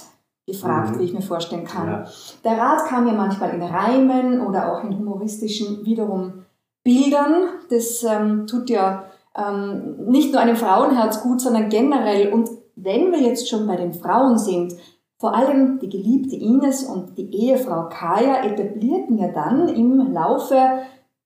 gefragt, 0.48 0.96
mhm. 0.96 0.98
wie 0.98 1.04
ich 1.04 1.14
mir 1.14 1.22
vorstellen 1.22 1.64
kann. 1.64 1.86
Ja. 1.86 2.04
Der 2.44 2.58
Rat 2.58 2.86
kam 2.86 3.06
ja 3.06 3.12
manchmal 3.12 3.50
in 3.50 3.62
Reimen 3.62 4.40
oder 4.40 4.72
auch 4.72 4.82
in 4.82 4.96
humoristischen 4.96 5.84
wiederum 5.84 6.44
Bildern. 6.82 7.50
Das 7.70 8.02
ähm, 8.02 8.46
tut 8.46 8.70
ja 8.70 9.04
ähm, 9.36 10.06
nicht 10.06 10.32
nur 10.32 10.40
einem 10.40 10.56
Frauenherz 10.56 11.22
gut, 11.22 11.40
sondern 11.40 11.68
generell. 11.68 12.32
Und 12.32 12.50
wenn 12.76 13.12
wir 13.12 13.20
jetzt 13.20 13.48
schon 13.48 13.66
bei 13.66 13.76
den 13.76 13.92
Frauen 13.92 14.38
sind, 14.38 14.74
vor 15.20 15.34
allem 15.34 15.80
die 15.80 15.88
geliebte 15.88 16.36
Ines 16.36 16.84
und 16.84 17.18
die 17.18 17.30
Ehefrau 17.34 17.88
Kaya 17.88 18.44
etablierten 18.44 19.18
ja 19.18 19.28
dann 19.28 19.68
im 19.68 20.12
Laufe 20.12 20.56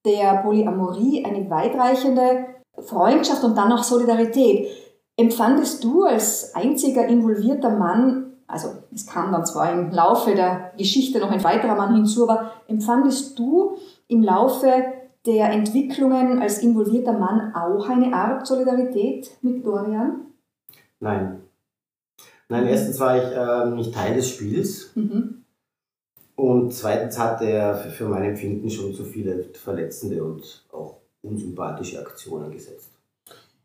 der 0.04 0.38
Polyamorie 0.42 1.24
eine 1.24 1.48
weitreichende 1.48 2.46
Freundschaft 2.78 3.44
und 3.44 3.56
dann 3.56 3.70
auch 3.70 3.84
Solidarität. 3.84 4.68
Empfandest 5.16 5.84
du 5.84 6.04
als 6.04 6.54
einziger 6.54 7.06
involvierter 7.06 7.70
Mann 7.70 8.31
Also 8.52 8.68
es 8.94 9.06
kam 9.06 9.32
dann 9.32 9.46
zwar 9.46 9.72
im 9.72 9.90
Laufe 9.90 10.34
der 10.34 10.72
Geschichte 10.76 11.18
noch 11.20 11.30
ein 11.30 11.42
weiterer 11.42 11.74
Mann 11.74 11.94
hinzu, 11.94 12.28
aber 12.28 12.52
empfandest 12.68 13.38
du 13.38 13.78
im 14.08 14.22
Laufe 14.22 14.70
der 15.24 15.50
Entwicklungen 15.52 16.42
als 16.42 16.58
involvierter 16.58 17.14
Mann 17.14 17.54
auch 17.54 17.88
eine 17.88 18.14
Art 18.14 18.46
Solidarität 18.46 19.30
mit 19.40 19.64
Dorian? 19.64 20.26
Nein. 21.00 21.40
Nein, 22.50 22.66
erstens 22.66 23.00
war 23.00 23.16
ich 23.16 23.34
äh, 23.34 23.74
nicht 23.74 23.94
Teil 23.94 24.16
des 24.16 24.28
Spiels. 24.28 24.90
Mhm. 24.96 25.44
Und 26.36 26.74
zweitens 26.74 27.18
hatte 27.18 27.46
er 27.46 27.74
für 27.74 28.06
mein 28.06 28.24
Empfinden 28.24 28.68
schon 28.68 28.92
zu 28.92 29.04
viele 29.04 29.44
verletzende 29.54 30.22
und 30.22 30.66
auch 30.72 30.98
unsympathische 31.22 32.00
Aktionen 32.00 32.50
gesetzt. 32.50 32.91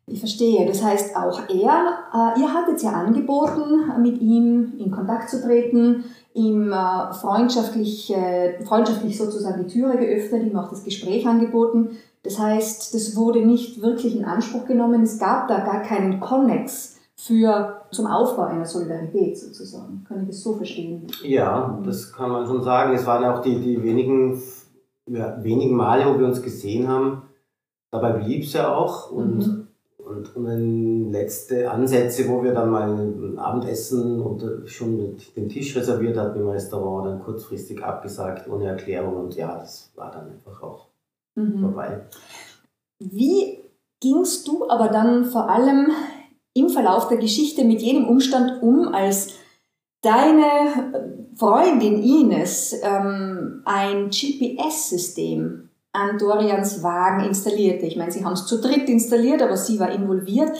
Ich 0.10 0.20
verstehe. 0.20 0.66
Das 0.66 0.82
heißt, 0.82 1.18
auch 1.18 1.50
er, 1.50 2.00
äh, 2.14 2.40
ihr 2.40 2.54
hattet 2.54 2.82
ja 2.82 2.92
angeboten, 2.92 3.92
mit 4.02 4.22
ihm 4.22 4.74
in 4.80 4.90
Kontakt 4.90 5.30
zu 5.30 5.42
treten, 5.42 6.06
ihm 6.34 6.72
äh, 6.72 7.14
freundschaftlich, 7.14 8.16
äh, 8.16 8.64
freundschaftlich 8.64 9.18
sozusagen 9.18 9.66
die 9.66 9.74
Türe 9.74 9.98
geöffnet, 9.98 10.48
ihm 10.48 10.56
auch 10.56 10.70
das 10.70 10.86
Gespräch 10.86 11.28
angeboten. 11.28 11.98
Das 12.24 12.40
heißt, 12.40 12.94
das 12.94 13.18
wurde 13.18 13.46
nicht 13.46 13.82
wirklich 13.82 14.16
in 14.16 14.24
Anspruch 14.24 14.66
genommen. 14.66 15.04
Es 15.04 15.20
gab 15.20 15.50
da 15.50 15.60
gar 15.60 15.82
keinen 15.82 16.22
Konnex 16.22 17.00
für, 17.18 17.82
zum 17.92 18.08
Aufbau 18.08 18.44
einer 18.44 18.66
Solidarität 18.66 19.38
sozusagen. 19.38 20.06
Kann 20.08 20.22
ich 20.22 20.28
das 20.28 20.42
so 20.42 20.54
verstehen? 20.54 21.08
Ja, 21.22 21.82
das 21.86 22.14
kann 22.14 22.32
man 22.32 22.46
schon 22.46 22.64
sagen. 22.64 22.94
Es 22.94 23.06
waren 23.06 23.26
auch 23.26 23.42
die, 23.42 23.60
die 23.60 23.84
wenigen, 23.84 24.42
ja, 25.10 25.44
wenigen 25.44 25.76
Male, 25.76 26.06
wo 26.06 26.18
wir 26.18 26.28
uns 26.28 26.42
gesehen 26.42 26.88
haben. 26.88 27.24
Dabei 27.92 28.14
blieb 28.14 28.44
es 28.44 28.54
ja 28.54 28.74
auch. 28.74 29.12
Und 29.12 29.38
mhm 29.40 29.67
und, 30.08 30.36
und 30.36 30.46
dann 30.46 31.12
letzte 31.12 31.70
Ansätze, 31.70 32.28
wo 32.28 32.44
wir 32.44 32.54
dann 32.54 32.70
mal 32.70 32.90
ein 32.90 33.38
Abendessen 33.38 34.22
und 34.22 34.44
schon 34.70 35.18
den 35.36 35.50
Tisch 35.50 35.76
reserviert 35.76 36.18
hatten 36.18 36.40
im 36.40 36.50
Restaurant, 36.50 37.08
dann 37.08 37.20
kurzfristig 37.24 37.84
abgesagt, 37.84 38.48
ohne 38.50 38.68
Erklärung. 38.68 39.18
Und 39.18 39.36
ja, 39.36 39.58
das 39.58 39.92
war 39.96 40.12
dann 40.12 40.32
einfach 40.32 40.62
auch 40.62 40.88
mhm. 41.36 41.60
vorbei. 41.60 42.02
Wie 43.00 43.60
gingst 44.00 44.48
du 44.48 44.70
aber 44.70 44.90
dann 44.90 45.26
vor 45.26 45.50
allem 45.50 45.92
im 46.54 46.70
Verlauf 46.70 47.08
der 47.08 47.18
Geschichte 47.18 47.64
mit 47.64 47.82
jedem 47.82 48.08
Umstand 48.08 48.64
um, 48.64 48.88
als 48.88 49.34
deine 50.02 51.22
Freundin 51.36 52.02
Ines 52.02 52.76
ähm, 52.82 53.62
ein 53.66 54.10
GPS-System 54.10 55.67
an 55.98 56.18
Dorians 56.18 56.84
Wagen 56.84 57.26
installierte. 57.26 57.86
Ich 57.86 57.98
meine, 57.98 58.12
sie 58.12 58.24
haben 58.24 58.34
es 58.34 58.46
zu 58.46 58.62
dritt 58.62 58.88
installiert, 58.88 59.42
aber 59.42 59.58
sie 59.58 59.80
war 59.80 59.92
involviert. 59.92 60.52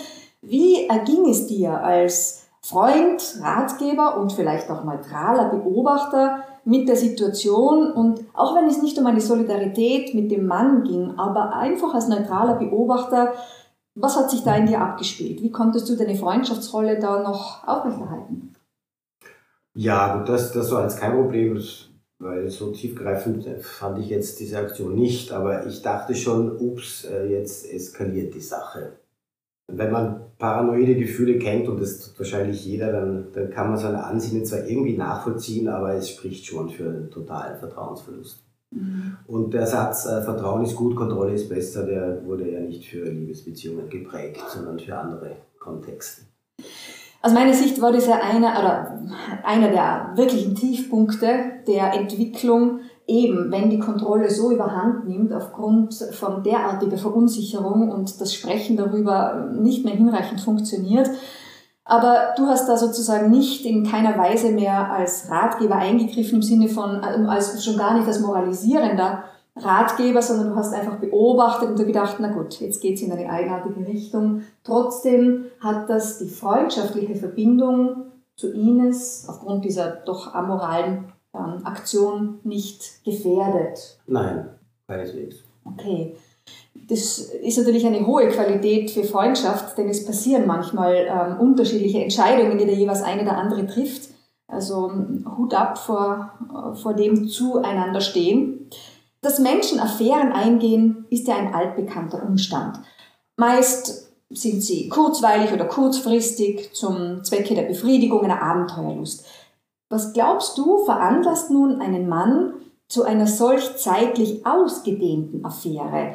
Wie 0.42 0.86
erging 0.88 1.28
es 1.28 1.46
dir 1.46 1.82
als 1.82 2.46
Freund, 2.60 3.22
Ratgeber 3.40 4.18
und 4.18 4.32
vielleicht 4.32 4.68
auch 4.70 4.84
neutraler 4.84 5.48
Beobachter 5.50 6.42
mit 6.64 6.88
der 6.88 6.96
Situation 6.96 7.92
und 7.92 8.20
auch 8.34 8.54
wenn 8.54 8.66
es 8.66 8.82
nicht 8.82 8.98
um 8.98 9.06
eine 9.06 9.20
Solidarität 9.20 10.14
mit 10.14 10.30
dem 10.30 10.46
Mann 10.46 10.84
ging, 10.84 11.14
aber 11.16 11.54
einfach 11.54 11.94
als 11.94 12.08
neutraler 12.08 12.56
Beobachter, 12.56 13.32
was 13.94 14.16
hat 14.16 14.30
sich 14.30 14.42
da 14.44 14.54
in 14.54 14.66
dir 14.66 14.80
abgespielt? 14.80 15.42
Wie 15.42 15.50
konntest 15.50 15.88
du 15.88 15.96
deine 15.96 16.14
Freundschaftsrolle 16.14 16.98
da 16.98 17.22
noch 17.22 17.66
aufrechterhalten? 17.66 18.54
Ja, 19.74 20.22
das, 20.24 20.52
das 20.52 20.70
war 20.70 20.82
jetzt 20.82 21.00
kein 21.00 21.12
Problem. 21.12 21.60
Weil 22.20 22.50
so 22.50 22.72
tiefgreifend 22.72 23.46
fand 23.60 24.00
ich 24.00 24.08
jetzt 24.08 24.40
diese 24.40 24.58
Aktion 24.58 24.96
nicht, 24.96 25.30
aber 25.30 25.66
ich 25.66 25.82
dachte 25.82 26.16
schon, 26.16 26.58
ups, 26.58 27.04
äh, 27.04 27.26
jetzt 27.26 27.72
eskaliert 27.72 28.34
die 28.34 28.40
Sache. 28.40 28.94
Wenn 29.68 29.92
man 29.92 30.20
paranoide 30.38 30.96
Gefühle 30.96 31.38
kennt, 31.38 31.68
und 31.68 31.80
das 31.80 32.00
tut 32.00 32.18
wahrscheinlich 32.18 32.64
jeder, 32.64 32.90
dann, 32.90 33.28
dann 33.32 33.50
kann 33.50 33.68
man 33.68 33.78
seine 33.78 34.02
Ansinnen 34.02 34.44
zwar 34.44 34.66
irgendwie 34.66 34.96
nachvollziehen, 34.96 35.68
aber 35.68 35.94
es 35.94 36.10
spricht 36.10 36.46
schon 36.46 36.70
für 36.70 36.88
einen 36.88 37.10
totalen 37.10 37.58
Vertrauensverlust. 37.58 38.42
Mhm. 38.70 39.16
Und 39.26 39.54
der 39.54 39.66
Satz, 39.66 40.06
äh, 40.06 40.22
Vertrauen 40.22 40.64
ist 40.64 40.74
gut, 40.74 40.96
Kontrolle 40.96 41.34
ist 41.34 41.48
besser, 41.48 41.86
der 41.86 42.24
wurde 42.24 42.50
ja 42.50 42.60
nicht 42.60 42.88
für 42.88 43.04
Liebesbeziehungen 43.04 43.88
geprägt, 43.88 44.42
sondern 44.48 44.78
für 44.78 44.96
andere 44.96 45.36
Kontexte. 45.58 46.22
Aus 47.20 47.32
meiner 47.32 47.52
Sicht 47.52 47.80
war 47.80 47.90
das 47.90 48.06
ja 48.06 48.20
einer, 48.20 48.58
oder 48.58 49.00
einer 49.42 49.70
der 49.70 50.12
wirklichen 50.14 50.54
Tiefpunkte 50.54 51.28
der 51.66 51.92
Entwicklung, 51.94 52.80
eben 53.08 53.50
wenn 53.50 53.70
die 53.70 53.80
Kontrolle 53.80 54.30
so 54.30 54.52
überhand 54.52 55.08
nimmt 55.08 55.32
aufgrund 55.32 55.94
von 56.12 56.42
derartiger 56.44 56.98
Verunsicherung 56.98 57.90
und 57.90 58.20
das 58.20 58.34
Sprechen 58.34 58.76
darüber 58.76 59.50
nicht 59.52 59.84
mehr 59.84 59.94
hinreichend 59.94 60.40
funktioniert. 60.40 61.10
Aber 61.84 62.34
du 62.36 62.46
hast 62.46 62.68
da 62.68 62.76
sozusagen 62.76 63.30
nicht 63.30 63.64
in 63.64 63.82
keiner 63.82 64.16
Weise 64.18 64.50
mehr 64.50 64.92
als 64.92 65.30
Ratgeber 65.30 65.76
eingegriffen 65.76 66.36
im 66.36 66.42
Sinne 66.42 66.68
von, 66.68 67.02
als 67.02 67.64
schon 67.64 67.78
gar 67.78 67.94
nicht 67.94 68.06
als 68.06 68.20
moralisierender, 68.20 69.24
Ratgeber, 69.60 70.22
sondern 70.22 70.50
du 70.50 70.56
hast 70.56 70.72
einfach 70.74 70.96
beobachtet 70.96 71.70
und 71.70 71.78
du 71.78 71.84
gedacht, 71.84 72.16
na 72.20 72.32
gut, 72.32 72.60
jetzt 72.60 72.80
geht 72.80 72.96
es 72.96 73.02
in 73.02 73.12
eine 73.12 73.28
eigenartige 73.28 73.86
Richtung. 73.86 74.42
Trotzdem 74.64 75.46
hat 75.60 75.88
das 75.90 76.18
die 76.18 76.28
freundschaftliche 76.28 77.14
Verbindung 77.14 78.06
zu 78.36 78.52
Ines 78.52 79.26
aufgrund 79.28 79.64
dieser 79.64 79.90
doch 79.90 80.34
amoralen 80.34 81.12
ähm, 81.34 81.60
Aktion 81.64 82.38
nicht 82.44 83.04
gefährdet. 83.04 83.98
Nein, 84.06 84.48
keineswegs. 84.86 85.36
Okay. 85.64 86.16
Das 86.88 87.18
ist 87.18 87.58
natürlich 87.58 87.84
eine 87.84 88.06
hohe 88.06 88.28
Qualität 88.28 88.90
für 88.90 89.04
Freundschaft, 89.04 89.76
denn 89.76 89.88
es 89.88 90.06
passieren 90.06 90.46
manchmal 90.46 91.06
ähm, 91.06 91.40
unterschiedliche 91.40 92.02
Entscheidungen, 92.02 92.56
die 92.56 92.64
der 92.64 92.76
jeweils 92.76 93.02
eine 93.02 93.22
oder 93.22 93.36
andere 93.36 93.66
trifft. 93.66 94.10
Also 94.46 94.90
Hut 95.36 95.52
ab 95.52 95.76
vor, 95.76 96.32
vor 96.74 96.94
dem 96.94 97.28
zueinander 97.28 98.00
stehen. 98.00 98.70
Dass 99.20 99.40
Menschen 99.40 99.80
Affären 99.80 100.32
eingehen, 100.32 101.06
ist 101.10 101.26
ja 101.26 101.36
ein 101.36 101.54
altbekannter 101.54 102.22
Umstand. 102.22 102.78
Meist 103.36 104.12
sind 104.30 104.62
sie 104.62 104.88
kurzweilig 104.88 105.52
oder 105.52 105.64
kurzfristig 105.64 106.72
zum 106.74 107.24
Zwecke 107.24 107.54
der 107.54 107.62
Befriedigung 107.62 108.22
einer 108.22 108.42
Abenteuerlust. 108.42 109.26
Was 109.90 110.12
glaubst 110.12 110.58
du, 110.58 110.84
veranlasst 110.84 111.50
nun 111.50 111.80
einen 111.80 112.08
Mann 112.08 112.54
zu 112.88 113.04
einer 113.04 113.26
solch 113.26 113.76
zeitlich 113.76 114.44
ausgedehnten 114.46 115.44
Affäre? 115.44 116.14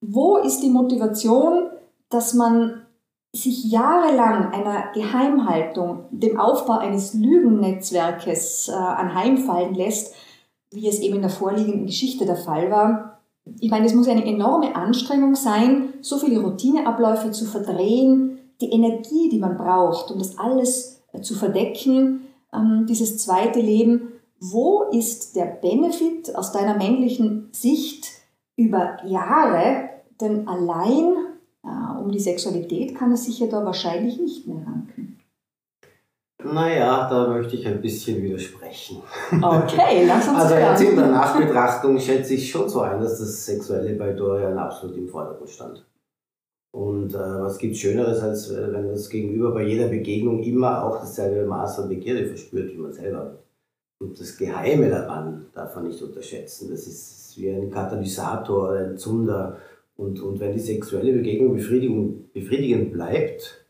Wo 0.00 0.36
ist 0.36 0.60
die 0.60 0.70
Motivation, 0.70 1.70
dass 2.08 2.34
man 2.34 2.86
sich 3.34 3.64
jahrelang 3.64 4.52
einer 4.52 4.92
Geheimhaltung, 4.94 6.06
dem 6.10 6.40
Aufbau 6.40 6.78
eines 6.78 7.12
Lügennetzwerkes 7.14 8.68
äh, 8.68 8.72
anheimfallen 8.72 9.74
lässt, 9.74 10.14
wie 10.70 10.88
es 10.88 11.00
eben 11.00 11.16
in 11.16 11.22
der 11.22 11.30
vorliegenden 11.30 11.86
Geschichte 11.86 12.26
der 12.26 12.36
Fall 12.36 12.70
war. 12.70 13.20
Ich 13.60 13.70
meine, 13.70 13.86
es 13.86 13.94
muss 13.94 14.08
eine 14.08 14.26
enorme 14.26 14.76
Anstrengung 14.76 15.34
sein, 15.34 15.94
so 16.00 16.18
viele 16.18 16.40
Routineabläufe 16.40 17.30
zu 17.30 17.46
verdrehen, 17.46 18.38
die 18.60 18.70
Energie, 18.70 19.28
die 19.30 19.38
man 19.38 19.56
braucht, 19.56 20.10
um 20.10 20.18
das 20.18 20.38
alles 20.38 21.02
äh, 21.12 21.20
zu 21.20 21.34
verdecken, 21.34 22.26
ähm, 22.52 22.86
dieses 22.88 23.18
zweite 23.18 23.60
Leben. 23.60 24.12
Wo 24.40 24.82
ist 24.92 25.36
der 25.36 25.46
Benefit 25.46 26.34
aus 26.36 26.52
deiner 26.52 26.76
männlichen 26.76 27.48
Sicht 27.52 28.08
über 28.56 28.98
Jahre? 29.06 29.88
Denn 30.20 30.46
allein 30.48 31.14
äh, 31.64 32.00
um 32.00 32.10
die 32.10 32.20
Sexualität 32.20 32.94
kann 32.94 33.12
es 33.12 33.24
sich 33.24 33.38
ja 33.38 33.46
da 33.46 33.64
wahrscheinlich 33.64 34.20
nicht 34.20 34.46
mehr 34.46 34.58
ranken. 34.66 35.17
Naja, 36.44 37.08
da 37.10 37.28
möchte 37.28 37.56
ich 37.56 37.66
ein 37.66 37.80
bisschen 37.80 38.22
widersprechen. 38.22 39.02
Okay, 39.42 40.06
lass 40.06 40.28
uns 40.28 40.38
Also 40.38 40.54
jetzt 40.54 40.82
in 40.82 40.96
der 40.96 41.08
Nachbetrachtung 41.08 41.98
schätze 41.98 42.34
ich 42.34 42.48
schon 42.48 42.68
so 42.68 42.80
ein, 42.82 43.00
dass 43.00 43.18
das 43.18 43.44
Sexuelle 43.44 43.94
bei 43.96 44.12
Dorian 44.12 44.56
absolut 44.56 44.96
im 44.96 45.08
Vordergrund 45.08 45.50
stand. 45.50 45.84
Und 46.72 47.14
äh, 47.14 47.18
was 47.18 47.58
gibt 47.58 47.76
Schöneres, 47.76 48.20
als 48.20 48.50
äh, 48.50 48.72
wenn 48.72 48.88
das 48.88 49.08
Gegenüber 49.08 49.52
bei 49.52 49.64
jeder 49.64 49.88
Begegnung 49.88 50.42
immer 50.42 50.84
auch 50.84 51.00
dasselbe 51.00 51.44
Maß 51.44 51.80
an 51.80 51.88
Begierde 51.88 52.26
verspürt, 52.26 52.72
wie 52.72 52.78
man 52.78 52.92
selber. 52.92 53.38
Und 54.00 54.20
das 54.20 54.36
Geheime 54.36 54.90
daran 54.90 55.46
darf 55.54 55.74
man 55.74 55.88
nicht 55.88 56.00
unterschätzen. 56.00 56.70
Das 56.70 56.86
ist 56.86 57.36
wie 57.36 57.50
ein 57.50 57.70
Katalysator 57.70 58.70
oder 58.70 58.78
ein 58.80 58.96
Zunder. 58.96 59.58
Und, 59.96 60.20
und 60.20 60.38
wenn 60.38 60.52
die 60.52 60.60
sexuelle 60.60 61.12
Begegnung 61.12 61.56
befriedigend 61.56 62.92
bleibt, 62.92 63.64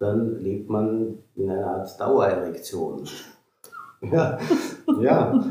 dann 0.00 0.42
lebt 0.42 0.68
man 0.68 1.18
in 1.36 1.50
einer 1.50 1.66
Art 1.66 2.00
Dauererektion. 2.00 3.06
ja, 4.00 4.38
ja. 5.00 5.44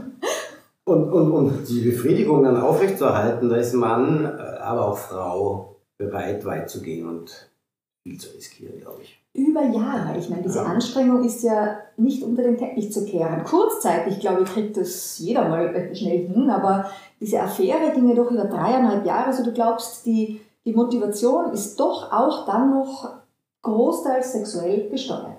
Und, 0.83 1.11
und, 1.11 1.31
und 1.31 1.69
die 1.69 1.81
Befriedigung 1.81 2.43
dann 2.43 2.59
aufrechtzuerhalten, 2.59 3.47
da 3.47 3.57
ist 3.57 3.73
Mann, 3.73 4.25
äh, 4.25 4.57
aber 4.59 4.87
auch 4.87 4.97
Frau 4.97 5.75
bereit, 5.97 6.43
weit 6.45 6.69
zu 6.69 6.81
gehen 6.81 7.07
und 7.07 7.51
viel 8.01 8.19
zu 8.19 8.35
riskieren, 8.35 8.79
glaube 8.79 9.03
ich. 9.03 9.21
Über 9.33 9.61
Jahre. 9.61 10.17
Ich 10.17 10.29
meine, 10.29 10.41
diese 10.41 10.59
ja. 10.59 10.65
Anstrengung 10.65 11.23
ist 11.23 11.43
ja 11.43 11.77
nicht 11.97 12.23
unter 12.23 12.41
den 12.41 12.57
Teppich 12.57 12.91
zu 12.91 13.05
kehren. 13.05 13.43
Kurzzeitig, 13.43 14.19
glaube 14.19 14.41
ich, 14.41 14.49
kriegt 14.49 14.77
das 14.77 15.19
jeder 15.19 15.47
mal 15.47 15.95
schnell 15.95 16.27
hin, 16.27 16.49
aber 16.49 16.89
diese 17.19 17.39
Affäre 17.39 17.91
ging 17.93 18.09
ja 18.09 18.15
doch 18.15 18.31
über 18.31 18.45
dreieinhalb 18.45 19.05
Jahre. 19.05 19.27
Also 19.27 19.43
du 19.43 19.51
glaubst, 19.51 20.07
die, 20.07 20.41
die 20.65 20.73
Motivation 20.73 21.53
ist 21.53 21.79
doch 21.79 22.11
auch 22.11 22.47
dann 22.47 22.71
noch 22.71 23.19
großteils 23.61 24.31
sexuell 24.31 24.89
gesteuert. 24.89 25.37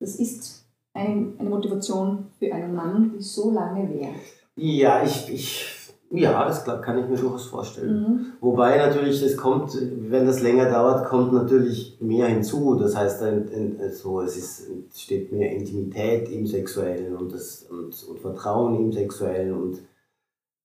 Das 0.00 0.16
ist 0.16 0.64
eine, 0.94 1.34
eine 1.38 1.48
Motivation 1.48 2.26
für 2.38 2.52
einen 2.52 2.74
Mann, 2.74 3.12
die 3.16 3.22
so 3.22 3.50
lange 3.50 3.88
währt. 3.88 4.14
Ja, 4.56 5.02
ich, 5.04 5.32
ich 5.32 5.78
ja, 6.10 6.46
das 6.46 6.64
kann 6.64 6.98
ich 6.98 7.06
mir 7.06 7.16
durchaus 7.16 7.46
vorstellen. 7.46 8.00
Mhm. 8.00 8.26
Wobei 8.40 8.78
natürlich, 8.78 9.20
das 9.20 9.36
kommt, 9.36 9.76
wenn 9.76 10.26
das 10.26 10.40
länger 10.40 10.70
dauert, 10.70 11.06
kommt 11.06 11.34
natürlich 11.34 11.98
mehr 12.00 12.28
hinzu. 12.28 12.76
Das 12.76 12.96
heißt, 12.96 13.22
also, 13.22 14.22
es 14.22 14.36
ist, 14.36 14.70
steht 14.94 15.32
mehr 15.32 15.52
Intimität 15.52 16.30
im 16.30 16.46
Sexuellen 16.46 17.14
und, 17.14 17.32
das, 17.32 17.64
und, 17.64 18.02
und 18.08 18.20
Vertrauen 18.20 18.74
im 18.76 18.92
Sexuellen 18.92 19.52
und 19.52 19.82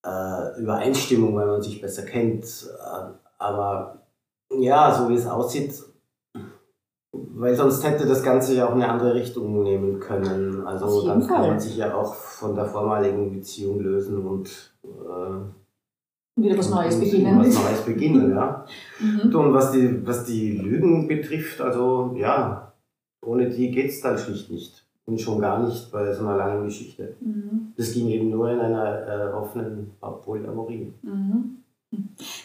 äh, 0.05 0.61
Übereinstimmung, 0.61 1.35
weil 1.35 1.47
man 1.47 1.61
sich 1.61 1.81
besser 1.81 2.03
kennt. 2.03 2.45
Äh, 2.45 3.11
aber 3.37 4.05
ja, 4.49 4.93
so 4.93 5.09
wie 5.09 5.15
es 5.15 5.27
aussieht, 5.27 5.73
weil 7.35 7.55
sonst 7.55 7.83
hätte 7.83 8.05
das 8.05 8.21
Ganze 8.21 8.55
ja 8.55 8.67
auch 8.67 8.73
eine 8.73 8.87
andere 8.87 9.15
Richtung 9.15 9.63
nehmen 9.63 9.99
können. 9.99 10.65
Also 10.65 11.05
dann 11.07 11.25
kann 11.25 11.41
man 11.41 11.59
sich 11.59 11.77
ja 11.77 11.95
auch 11.95 12.13
von 12.13 12.55
der 12.55 12.65
vormaligen 12.65 13.31
Beziehung 13.31 13.79
lösen 13.79 14.25
und 14.25 14.73
äh, 14.83 16.41
wieder 16.41 16.57
was 16.57 16.69
Neues 16.69 16.99
beginnen. 16.99 17.39
Was 17.39 17.63
Neues 17.63 17.81
beginnen, 17.81 18.31
ja. 18.31 18.65
mhm. 18.99 19.35
Und 19.35 19.53
was 19.53 19.71
die, 19.71 20.05
was 20.05 20.25
die 20.25 20.57
Lügen 20.57 21.07
betrifft, 21.07 21.61
also 21.61 22.13
ja, 22.17 22.73
ohne 23.23 23.49
die 23.49 23.71
geht 23.71 23.89
es 23.89 24.01
dann 24.01 24.17
schlicht 24.17 24.51
nicht. 24.51 24.85
Und 25.05 25.19
schon 25.19 25.41
gar 25.41 25.61
nicht 25.61 25.91
bei 25.91 26.13
so 26.13 26.21
einer 26.21 26.37
langen 26.37 26.63
Geschichte. 26.63 27.17
Mhm. 27.19 27.73
Das 27.75 27.93
ging 27.93 28.07
eben 28.07 28.29
nur 28.29 28.49
in 28.49 28.59
einer 28.59 29.07
äh, 29.07 29.33
offenen 29.33 29.91
Polyamorie. 29.99 30.93
Mhm. 31.01 31.57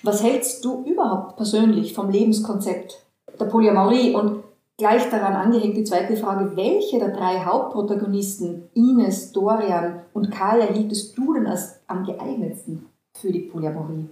Was 0.02 0.22
hältst 0.22 0.64
du 0.64 0.84
überhaupt 0.84 1.36
persönlich 1.36 1.94
vom 1.94 2.10
Lebenskonzept 2.10 3.06
der 3.38 3.46
Polyamorie 3.46 4.14
und 4.14 4.37
Gleich 4.78 5.10
daran 5.10 5.32
angehängt 5.32 5.76
die 5.76 5.82
zweite 5.82 6.16
Frage, 6.16 6.56
welche 6.56 7.00
der 7.00 7.08
drei 7.08 7.40
Hauptprotagonisten, 7.40 8.70
Ines, 8.74 9.32
Dorian 9.32 10.02
und 10.12 10.30
Kaya, 10.30 10.66
hieltest 10.66 11.18
du 11.18 11.34
denn 11.34 11.48
als 11.48 11.80
am 11.88 12.04
geeignetsten 12.06 12.86
für 13.12 13.32
die 13.32 13.40
Polyamorie? 13.40 14.08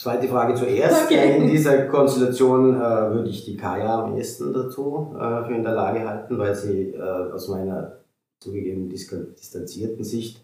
Zweite 0.00 0.28
Frage 0.28 0.54
zuerst. 0.54 1.04
Okay. 1.04 1.36
In 1.36 1.46
dieser 1.46 1.88
Konstellation 1.88 2.74
äh, 2.74 2.78
würde 2.80 3.28
ich 3.28 3.44
die 3.44 3.58
Kaya 3.58 4.04
am 4.04 4.16
ehesten 4.16 4.54
dazu 4.54 5.14
äh, 5.14 5.44
für 5.44 5.52
in 5.52 5.62
der 5.62 5.74
Lage 5.74 6.08
halten, 6.08 6.38
weil 6.38 6.54
sie 6.54 6.92
äh, 6.92 7.30
aus 7.30 7.48
meiner 7.48 7.98
zugegeben 8.40 8.88
distanzierten 8.88 10.04
Sicht 10.04 10.42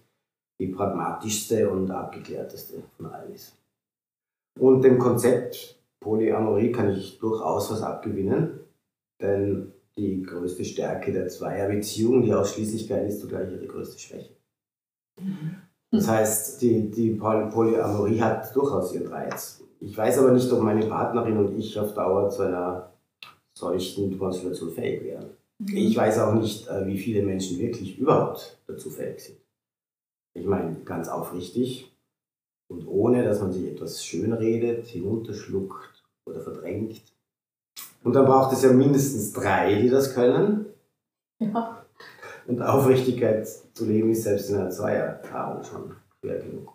die 0.60 0.68
pragmatischste 0.68 1.70
und 1.70 1.90
abgeklärteste 1.90 2.82
von 2.98 3.06
allen 3.06 3.32
ist. 3.32 3.56
Und 4.60 4.82
dem 4.82 4.98
Konzept 4.98 5.80
Polyamorie 6.00 6.70
kann 6.70 6.90
ich 6.90 7.18
durchaus 7.18 7.72
was 7.72 7.82
abgewinnen 7.82 8.67
denn 9.20 9.72
die 9.96 10.22
größte 10.22 10.64
Stärke 10.64 11.12
der 11.12 11.28
Zweierbeziehung, 11.28 12.22
die 12.22 12.32
Ausschließlichkeit, 12.32 13.08
ist 13.08 13.20
zugleich 13.20 13.50
ihre 13.52 13.66
größte 13.66 13.98
Schwäche. 13.98 14.37
Mhm. 15.20 15.56
Das 15.90 16.06
heißt, 16.06 16.62
die, 16.62 16.90
die 16.90 17.10
Polyamorie 17.14 18.20
hat 18.20 18.54
durchaus 18.54 18.94
ihren 18.94 19.08
Reiz. 19.08 19.64
Ich 19.80 19.96
weiß 19.96 20.18
aber 20.18 20.32
nicht, 20.32 20.50
ob 20.52 20.62
meine 20.62 20.87
Partnerin 20.87 21.38
und 21.38 21.58
ich 21.58 21.78
auf 21.78 21.94
Dauer 21.94 22.28
zu 22.30 22.42
einer 22.42 22.92
solchen 23.56 24.18
Konstellation 24.18 24.70
fähig 24.70 25.02
wären. 25.02 25.30
Mhm. 25.58 25.76
Ich 25.76 25.96
weiß 25.96 26.18
auch 26.20 26.34
nicht, 26.34 26.68
äh, 26.68 26.87
wie 26.87 26.98
viele 26.98 27.22
Menschen 27.22 27.58
wirklich 27.58 27.98
überhaupt 27.98 28.58
dazu 28.66 28.90
fähig 28.90 29.20
sind. 29.20 29.38
Ich 30.34 30.46
meine, 30.46 30.76
ganz 30.84 31.08
aufrichtig 31.08 31.92
und 32.70 32.87
ohne, 32.87 33.25
dass 33.25 33.40
man 33.40 33.52
sich 33.52 33.66
etwas 33.66 34.04
schönredet, 34.04 34.87
hinunterschluckt 34.87 36.04
oder 36.26 36.40
verdrängt, 36.40 37.02
und 38.08 38.14
dann 38.14 38.24
braucht 38.24 38.54
es 38.54 38.62
ja 38.62 38.72
mindestens 38.72 39.34
drei, 39.34 39.82
die 39.82 39.90
das 39.90 40.14
können. 40.14 40.64
Ja. 41.40 41.84
Und 42.46 42.62
Aufrichtigkeit 42.62 43.46
zu 43.46 43.84
leben 43.84 44.10
ist 44.12 44.22
selbst 44.22 44.48
in 44.48 44.56
einer 44.56 44.70
Zweierpaarung 44.70 45.62
schon 45.62 45.92
schwer 46.18 46.38
genug. 46.38 46.72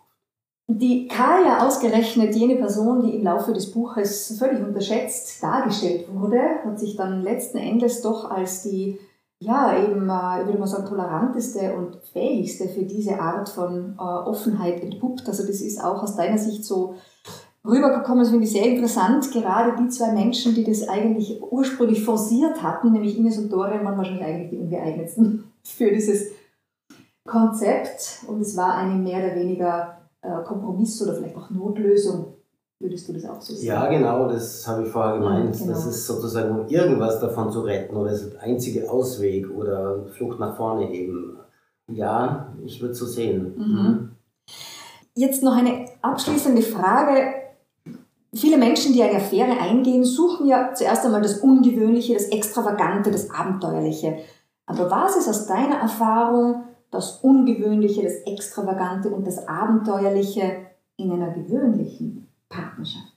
Die 0.68 1.08
Kaya 1.08 1.66
ausgerechnet, 1.66 2.36
jene 2.36 2.54
Person, 2.54 3.02
die 3.02 3.16
im 3.16 3.24
Laufe 3.24 3.52
des 3.52 3.72
Buches 3.72 4.38
völlig 4.38 4.62
unterschätzt 4.62 5.42
dargestellt 5.42 6.06
wurde, 6.14 6.38
hat 6.64 6.78
sich 6.78 6.94
dann 6.94 7.24
letzten 7.24 7.58
Endes 7.58 8.00
doch 8.00 8.30
als 8.30 8.62
die, 8.62 9.00
ja, 9.40 9.76
eben, 9.76 10.08
äh, 10.08 10.40
ich 10.40 10.46
würde 10.46 10.58
mal 10.60 10.68
sagen, 10.68 10.86
toleranteste 10.86 11.74
und 11.74 11.96
fähigste 12.12 12.68
für 12.68 12.84
diese 12.84 13.18
Art 13.18 13.48
von 13.48 13.96
äh, 13.98 14.02
Offenheit 14.02 14.80
entpuppt. 14.84 15.26
Also 15.26 15.44
das 15.44 15.60
ist 15.60 15.82
auch 15.82 16.00
aus 16.00 16.14
deiner 16.14 16.38
Sicht 16.38 16.64
so 16.64 16.94
rübergekommen 17.66 18.22
ist, 18.22 18.30
finde 18.30 18.44
ich 18.44 18.52
sehr 18.52 18.66
interessant. 18.66 19.30
Gerade 19.32 19.82
die 19.82 19.88
zwei 19.88 20.12
Menschen, 20.12 20.54
die 20.54 20.64
das 20.64 20.86
eigentlich 20.88 21.40
ursprünglich 21.42 22.04
forciert 22.04 22.62
hatten, 22.62 22.92
nämlich 22.92 23.18
Ines 23.18 23.38
und 23.38 23.50
Dorian, 23.50 23.84
waren 23.84 23.96
wahrscheinlich 23.96 24.24
eigentlich 24.24 24.50
die 24.50 24.58
ungeeignetsten 24.58 25.44
für 25.64 25.90
dieses 25.90 26.32
Konzept. 27.26 28.24
Und 28.28 28.40
es 28.40 28.56
war 28.56 28.76
eine 28.76 28.94
mehr 28.94 29.24
oder 29.24 29.34
weniger 29.34 29.98
äh, 30.20 30.42
Kompromiss 30.44 31.00
oder 31.02 31.14
vielleicht 31.14 31.36
auch 31.36 31.50
Notlösung. 31.50 32.34
Würdest 32.80 33.08
du 33.08 33.12
das 33.14 33.24
auch 33.24 33.40
so 33.40 33.54
sehen? 33.54 33.68
Ja, 33.68 33.88
genau, 33.88 34.28
das 34.28 34.66
habe 34.66 34.82
ich 34.82 34.88
vorher 34.88 35.18
gemeint. 35.18 35.56
Genau. 35.56 35.72
Das 35.72 35.86
ist 35.86 36.06
sozusagen, 36.06 36.58
um 36.58 36.66
irgendwas 36.66 37.20
davon 37.20 37.50
zu 37.50 37.60
retten 37.60 37.96
oder 37.96 38.10
das 38.10 38.22
ist 38.22 38.34
der 38.34 38.42
einzige 38.42 38.90
Ausweg 38.90 39.48
oder 39.48 40.04
Flucht 40.08 40.38
nach 40.38 40.56
vorne 40.56 40.92
eben. 40.92 41.38
Ja, 41.86 42.52
ich 42.64 42.82
würde 42.82 42.94
so 42.94 43.06
sehen. 43.06 43.54
Mhm. 43.56 44.10
Jetzt 45.14 45.42
noch 45.42 45.54
eine 45.56 45.86
abschließende 46.02 46.62
Frage 46.62 47.43
Viele 48.36 48.58
Menschen, 48.58 48.92
die 48.92 49.02
eine 49.02 49.16
Affäre 49.16 49.60
eingehen, 49.60 50.04
suchen 50.04 50.46
ja 50.46 50.74
zuerst 50.74 51.04
einmal 51.04 51.22
das 51.22 51.38
Ungewöhnliche, 51.38 52.14
das 52.14 52.26
Extravagante, 52.26 53.10
das 53.10 53.30
Abenteuerliche. 53.30 54.18
Aber 54.66 54.90
was 54.90 55.16
ist 55.16 55.28
aus 55.28 55.46
deiner 55.46 55.76
Erfahrung 55.76 56.64
das 56.90 57.18
Ungewöhnliche, 57.18 58.02
das 58.02 58.14
Extravagante 58.26 59.10
und 59.10 59.26
das 59.26 59.46
Abenteuerliche 59.46 60.66
in 60.96 61.12
einer 61.12 61.30
gewöhnlichen 61.30 62.28
Partnerschaft? 62.48 63.12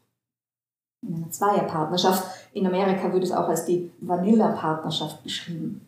In 1.08 1.16
einer 1.16 1.32
Zweierpartnerschaft. 1.32 2.24
In 2.54 2.68
Amerika 2.68 3.12
wird 3.12 3.24
es 3.24 3.32
auch 3.32 3.48
als 3.48 3.66
die 3.66 3.92
Vanilla-Partnerschaft 4.02 5.24
beschrieben. 5.24 5.88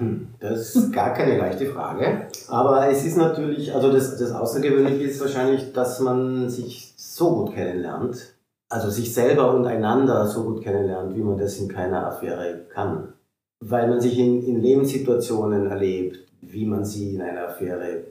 Hm, 0.00 0.28
das 0.38 0.76
ist 0.76 0.92
gar 0.92 1.12
keine 1.12 1.36
leichte 1.36 1.66
Frage. 1.66 2.28
Aber 2.48 2.88
es 2.88 3.04
ist 3.04 3.16
natürlich, 3.16 3.74
also 3.74 3.90
das, 3.92 4.16
das 4.16 4.32
Außergewöhnliche 4.32 5.04
ist 5.04 5.20
wahrscheinlich, 5.20 5.72
dass 5.72 6.00
man 6.00 6.48
sich 6.48 6.94
so 7.18 7.34
gut 7.34 7.54
kennenlernt, 7.54 8.34
also 8.70 8.90
sich 8.90 9.12
selber 9.12 9.52
und 9.52 9.66
einander 9.66 10.26
so 10.26 10.44
gut 10.44 10.62
kennenlernt, 10.62 11.16
wie 11.16 11.22
man 11.22 11.36
das 11.36 11.58
in 11.58 11.68
keiner 11.68 12.06
Affäre 12.06 12.66
kann. 12.72 13.12
Weil 13.60 13.88
man 13.88 14.00
sich 14.00 14.16
in, 14.18 14.44
in 14.44 14.60
Lebenssituationen 14.60 15.66
erlebt, 15.66 16.20
wie 16.40 16.64
man 16.64 16.84
sie 16.84 17.16
in 17.16 17.22
einer 17.22 17.48
Affäre 17.48 17.88
äh, 17.90 18.04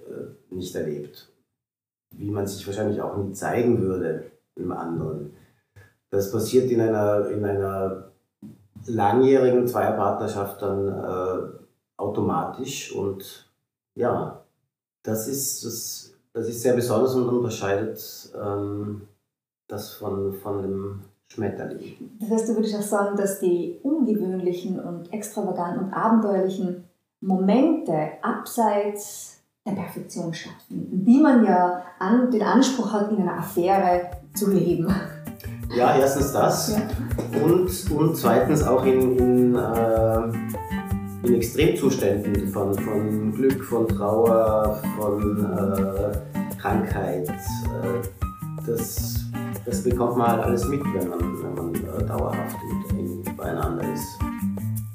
nicht 0.50 0.76
erlebt. 0.76 1.32
Wie 2.12 2.30
man 2.30 2.46
sich 2.46 2.67
wahrscheinlich 2.67 3.02
auch 3.02 3.15
nie 3.15 3.32
zeigen 3.32 3.82
würde 3.82 4.32
im 4.56 4.72
anderen. 4.72 5.34
Das 6.10 6.32
passiert 6.32 6.70
in 6.70 6.82
einer, 6.82 7.30
in 7.30 7.46
einer 7.46 8.12
langjährigen 8.86 9.67
Zweierpartnerschaft 9.67 10.62
dann 10.62 10.88
äh, 10.88 11.58
automatisch 11.98 12.93
und 12.93 13.50
ja, 13.96 14.43
das 15.04 15.28
ist, 15.28 15.65
das, 15.65 16.16
das 16.38 16.47
ist 16.47 16.62
sehr 16.62 16.73
besonders 16.73 17.15
und 17.15 17.28
unterscheidet 17.30 18.32
ähm, 18.39 19.02
das 19.67 19.93
von, 19.93 20.34
von 20.34 20.62
dem 20.62 21.02
Schmetterling. 21.28 21.95
Das 22.19 22.30
heißt, 22.30 22.50
du 22.50 22.56
würdest 22.56 22.76
auch 22.76 22.82
sagen, 22.82 23.17
dass 23.17 23.39
die 23.39 23.80
ungewöhnlichen 23.84 24.80
und 24.80 25.12
extravaganten 25.12 25.86
und 25.86 25.93
abenteuerlichen 25.93 26.86
Momente 27.19 28.12
abseits 28.21 29.41
der 29.65 29.73
Perfektion 29.73 30.34
stattfinden, 30.34 31.04
die 31.04 31.19
man 31.19 31.43
ja 31.43 31.84
an, 32.00 32.32
den 32.32 32.43
Anspruch 32.43 32.93
hat, 32.93 33.12
in 33.12 33.17
einer 33.17 33.39
Affäre 33.39 34.12
zu 34.34 34.52
leben. 34.52 34.88
Ja, 35.76 35.97
erstens 35.97 36.32
das 36.32 36.71
ja. 36.71 36.88
Und, 37.43 37.91
und 37.91 38.15
zweitens 38.15 38.63
auch 38.63 38.86
in, 38.86 39.17
in 39.17 39.56
äh, 39.56 40.32
in 41.23 41.36
Extremzuständen 41.36 42.47
von, 42.49 42.73
von 42.73 43.32
Glück, 43.34 43.63
von 43.63 43.88
Trauer, 43.88 44.82
von 44.97 45.45
äh, 45.45 46.58
Krankheit. 46.58 47.30
Äh, 47.30 48.63
das, 48.65 49.25
das 49.65 49.84
bekommt 49.84 50.17
man 50.17 50.27
halt 50.27 50.43
alles 50.43 50.67
mit, 50.67 50.82
wenn 50.93 51.10
man, 51.10 51.19
wenn 51.19 51.53
man 51.56 51.75
äh, 51.75 52.06
dauerhaft 52.06 52.58
in, 52.91 52.99
in, 52.99 53.38
beieinander 53.38 53.84
ist. 53.93 54.06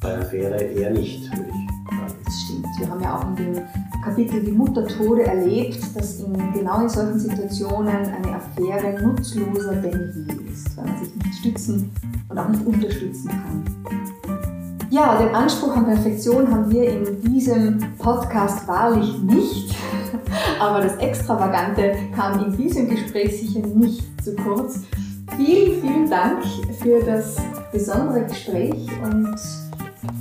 Bei 0.00 0.14
einer 0.14 0.24
Fähre 0.24 0.62
eher 0.62 0.90
nicht, 0.90 1.30
würde 1.36 1.50
ich 1.50 1.96
sagen. 1.96 2.14
Das 2.24 2.40
stimmt. 2.42 2.66
Wir 2.78 2.90
haben 2.90 3.02
ja 3.02 3.18
auch 3.18 3.28
in 3.28 3.36
dem 3.36 3.62
Kapitel 4.04 4.42
Die 4.42 4.52
Muttertode 4.52 5.24
erlebt, 5.24 5.78
dass 5.94 6.20
in 6.20 6.52
genau 6.52 6.82
in 6.82 6.88
solchen 6.88 7.18
Situationen 7.18 7.88
eine 7.88 8.34
Affäre 8.34 9.00
nutzloser 9.00 9.76
denn 9.76 10.26
je 10.28 10.52
ist, 10.52 10.76
weil 10.76 10.86
man 10.86 11.04
sich 11.04 11.14
nicht 11.14 11.34
stützen 11.38 11.92
und 12.28 12.38
auch 12.38 12.48
nicht 12.48 12.66
unterstützen 12.66 13.28
kann. 13.28 13.64
Ja, 14.92 15.16
den 15.16 15.34
Anspruch 15.34 15.74
an 15.74 15.86
Perfektion 15.86 16.50
haben 16.50 16.70
wir 16.70 16.86
in 16.86 17.22
diesem 17.22 17.78
Podcast 17.96 18.68
wahrlich 18.68 19.16
nicht. 19.22 19.74
Aber 20.60 20.82
das 20.82 20.96
Extravagante 20.96 21.94
kam 22.14 22.44
in 22.44 22.54
diesem 22.58 22.90
Gespräch 22.90 23.40
sicher 23.40 23.66
nicht 23.66 24.04
zu 24.22 24.36
kurz. 24.36 24.80
Vielen, 25.34 25.80
vielen 25.80 26.10
Dank 26.10 26.44
für 26.82 27.02
das 27.02 27.36
besondere 27.72 28.26
Gespräch 28.26 28.86
und 29.02 29.34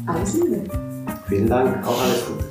alles 0.07 0.35
Liebe. 0.35 0.63
Vielen 1.27 1.49
Dank, 1.49 1.85
auch 1.85 2.01
alles 2.01 2.25
Gute. 2.27 2.50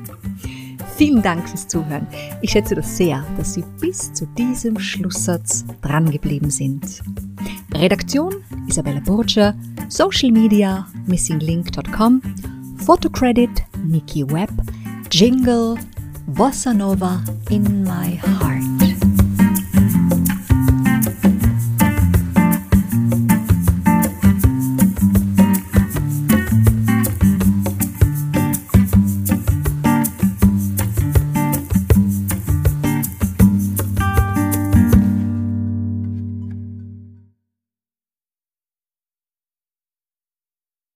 Vielen 1.01 1.23
Dank 1.23 1.49
fürs 1.49 1.67
Zuhören. 1.67 2.05
Ich 2.43 2.51
schätze 2.51 2.75
das 2.75 2.95
sehr, 2.95 3.25
dass 3.35 3.55
Sie 3.55 3.63
bis 3.79 4.13
zu 4.13 4.27
diesem 4.37 4.77
Schlusssatz 4.77 5.65
drangeblieben 5.81 6.51
sind. 6.51 7.01
Redaktion 7.73 8.35
Isabella 8.67 8.99
Burger, 8.99 9.55
Social 9.89 10.29
Media 10.29 10.85
missinglink.com, 11.07 12.21
Photocredit 12.85 13.49
Nikki 13.83 14.31
Webb, 14.31 14.51
Jingle 15.09 15.75
Bossa 16.27 16.71
Nova 16.71 17.23
in 17.49 17.81
my 17.81 18.19
heart. 18.39 18.70